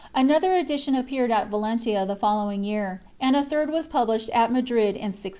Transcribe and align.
Another 0.15 0.55
edition 0.55 0.95
appeared 0.95 1.29
at 1.31 1.45
Valentia 1.49 2.07
the 2.07 2.15
following 2.15 2.63
year, 2.63 3.01
and 3.19 3.35
a 3.35 3.43
third 3.43 3.69
was 3.69 3.87
published 3.87 4.31
at 4.31 4.51
Madrid 4.51 4.95
in 4.95 5.13
1615. 5.13 5.29